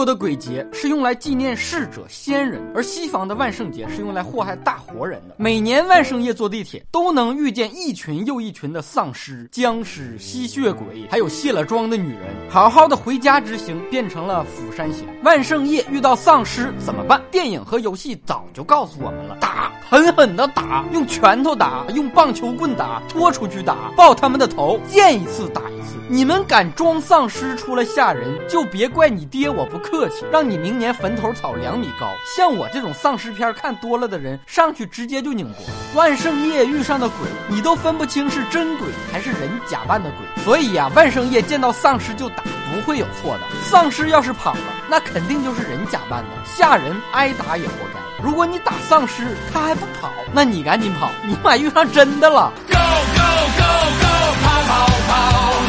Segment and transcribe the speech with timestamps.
[0.00, 5.34] 国的鬼节是用来纪念逝者先人，而西方的万圣节是用来祸害大活人的。
[5.36, 12.20] 每年万圣夜坐地铁，都能遇见一群又一群的丧尸、僵尸、吸血鬼，还有卸了妆的女人。
[12.48, 15.06] 好好的回家之行变成了釜山行。
[15.22, 17.20] 万圣夜遇到丧尸怎么办？
[17.30, 25.69] 电影和游戏早就告诉我们了：打，狠狠的打，用拳头打，用棒球棍打，拖出去打，爆他们的头，见一次打一
[26.08, 32.08] 你们敢装丧尸出来吓人，就别怪你爹我不客气，让你明年坟头草两米高。
[32.36, 35.64] 像我这种丧尸片看多了的人，上去直接就拧脖。
[35.94, 40.44] 万圣夜遇上的鬼，你都分不清是真鬼还是人假扮的鬼。
[40.44, 43.40] 所以呀，万圣夜见到丧尸就打，不会有错的。
[43.62, 48.00] 丧尸要是跑了，那肯定就是人假扮的，吓人挨打也活该。
[48.22, 52.52] 如果你打丧尸，他还不跑，那你赶紧跑，你妈遇上真的了。
[52.68, 53.22] Go go
[53.56, 53.64] go
[54.00, 54.06] go，
[54.42, 55.59] 跑跑跑，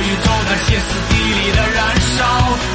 [0.00, 2.05] 宇宙那歇斯底里的燃烧。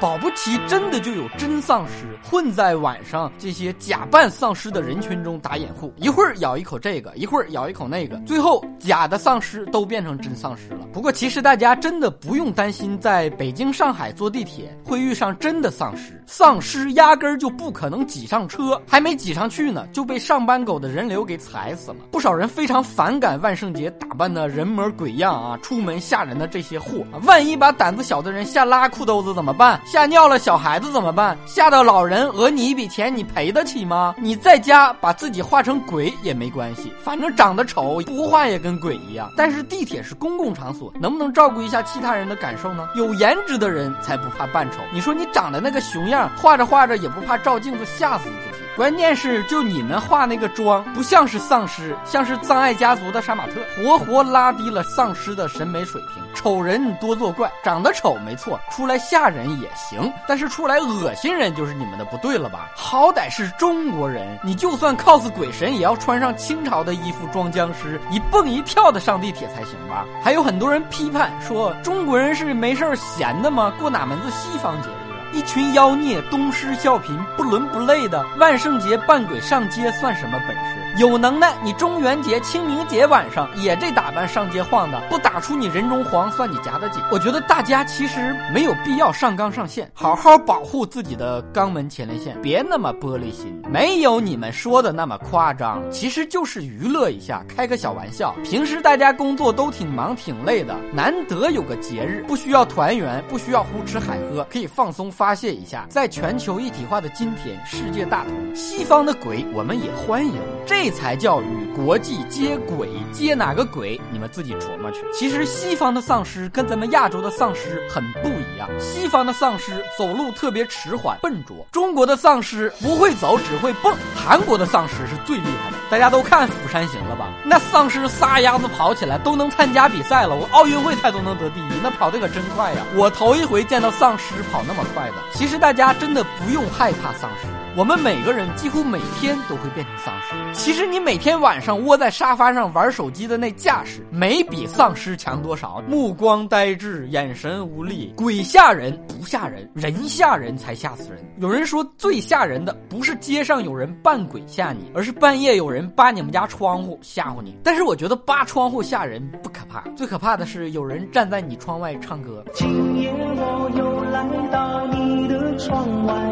[0.00, 10.86] 保不齐真的就有真丧尸混在晚上这些假扮丧尸的人群中打掩护，一会儿咬一口这个，一会儿咬一口那个，最后假的丧尸都变成真丧尸了。
[10.92, 21.96] 不过其实大家真的不用担心，在北京、上海坐地铁会遇上真的丧尸，丧尸压根儿就不可能挤上车，还没挤上去呢，就被上班狗的人流给踩死了。
[22.10, 29.80] 不少人非常反感万圣节打扮的人模鬼样啊，出门吓人的这些货，万一把胆子小的人吓拉裤兜子怎么办？
[29.84, 31.36] 吓尿了小孩子怎么办？
[31.46, 34.14] 吓到老人讹你一笔钱，你赔得起吗？
[34.18, 39.32] 你在家把自己画成鬼也没关系，反正长得丑，不画也跟鬼一样。
[39.36, 42.86] 但是地铁是公共场所，能不能照顾一下其他人的感受呢？
[42.94, 44.78] 有颜值的人才不怕扮丑。
[44.92, 48.28] 你说你长得那个熊样，画着画着也不怕照镜子吓死。
[48.76, 56.22] 关键是，就你们画那个妆，不像是丧尸，像是葬爱家族的杀马特，活活拉低了丧尸的审美水平。
[56.34, 62.68] 丑人多作怪，长得丑没错，出来吓人也行，但是出来恶心人就是你们的不对了吧？
[62.74, 70.04] 好歹是中国人，你就算 cos 鬼神，也要穿上清朝的衣服装僵尸，一蹦一跳的上地铁才行吧？
[70.20, 73.72] 还有很多人批判说，中国人是没事闲的吗？
[73.78, 75.03] 过哪门子西方节日？
[75.34, 80.83] 一群妖孽东施效颦，不伦不类的万圣节扮鬼上街算什么本事？
[80.96, 87.02] 有能耐你中元节、清明节晚上也这打扮上街晃的，不打出你人中黄，算你夹得紧。
[87.10, 98.32] 我觉得大家其实没有必要上纲上线，好好保护自己的肛门前列腺，别那么玻璃心，没有你们说的那么夸张，其实就是娱乐一下，开个小玩笑。
[98.44, 105.86] 平时大家工作都挺忙挺累的，难得有个节日，不需要团圆，不需要胡吃海喝，可以放松发泄一下。
[105.88, 110.34] 在全球一体化的今天，世界大同，西方的鬼我们也欢迎。
[110.64, 110.83] 这。
[110.84, 113.98] 这才叫与国际接轨，接哪个轨？
[114.12, 115.00] 你们自己琢磨去。
[115.14, 118.68] 其实西方的丧尸跟咱们亚洲的丧尸很不一样。
[118.78, 123.94] 西方的丧尸走路特别迟缓、笨拙；中国的丧尸不会走，只会蹦。
[124.14, 127.30] 韩国的丧尸是最厉害的，大家都看《釜山行》了吧？
[127.46, 132.84] 那丧尸撒丫子跑起来都能参加比赛了，我奥运会他都能得第一，那跑得可真快呀！
[132.94, 135.14] 我头一回见到丧尸跑那么快的。
[135.32, 137.48] 其实大家真的不用害怕丧尸。
[137.76, 140.54] 我们每个人几乎每天都会变成丧尸。
[140.54, 145.82] 其实你每天晚上窝在沙发上玩手机的那架势，没比丧尸强多少。
[145.88, 151.18] 目光呆滞，眼神无力，鬼吓人不吓人，人吓人才吓死人。
[151.38, 157.58] 有人说最吓人的不是街上有人扮鬼吓你，而是半夜有人扒你们家窗户吓唬你。
[157.64, 162.44] 但是我觉得扒窗户吓人不可怕，最可怕的是有人站在你窗外唱歌。
[162.54, 162.68] 今
[163.00, 166.23] 夜我又来到你的窗外。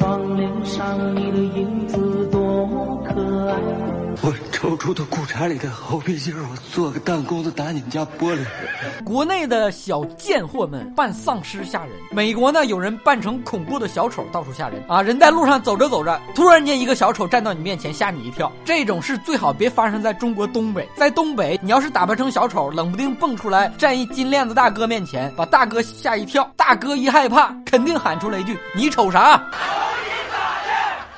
[0.00, 2.66] 窗帘上你的影子多
[3.04, 3.54] 可爱。
[4.22, 8.38] 我抽出的裤衩里的猴皮筋我做个弹弓子打你们家玻璃。
[9.04, 15.02] 国内的小贱货们扮丧尸吓人，美国呢有人扮成恐怖的小丑到处吓人啊！
[15.02, 18.50] 人在路上走着走着，突然间一个小丑站到你面前吓你一跳。
[18.64, 29.42] 这种事最好别发生在中国东北，在东北你要是打扮成小丑，冷不丁蹦出来站一金链子大哥面前，把大哥吓一跳，大哥一害怕肯定喊出来一句：“你瞅啥？”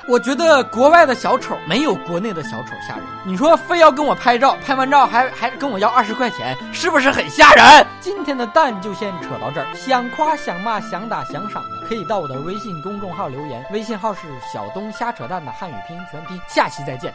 [0.07, 3.03] 我觉得国外的小丑没有国内的小丑吓人。
[3.25, 7.87] 你说非要跟我拍照，拍完照还还跟我要二十块钱，是不是很吓人？
[7.99, 9.67] 今天的蛋就先扯到这儿。
[9.73, 14.21] 想夸想骂想打想赏的，可以到我的微信公众号留言，微信号是
[14.53, 16.39] 小东瞎扯蛋的汉语拼音全拼。
[16.47, 17.11] 下期再见。